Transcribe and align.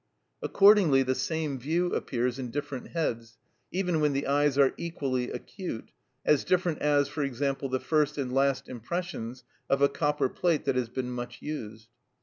Accordingly 0.41 1.03
the 1.03 1.13
same 1.13 1.59
view 1.59 1.93
appears 1.93 2.39
in 2.39 2.49
different 2.49 2.87
heads, 2.87 3.37
even 3.71 3.99
when 3.99 4.13
the 4.13 4.25
eyes 4.25 4.57
are 4.57 4.73
equally 4.75 5.29
acute, 5.29 5.91
as 6.25 6.43
different 6.43 6.79
as, 6.79 7.07
for 7.07 7.21
example, 7.21 7.69
the 7.69 7.79
first 7.79 8.17
and 8.17 8.33
last 8.33 8.67
impressions 8.67 9.43
of 9.69 9.83
a 9.83 9.89
copper 9.89 10.27
plate 10.27 10.65
that 10.65 10.75
has 10.75 10.89
been 10.89 11.11
much 11.11 11.43
used. 11.43 11.89